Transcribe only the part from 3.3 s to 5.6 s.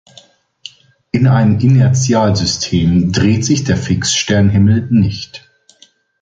sich der Fixsternhimmel nicht.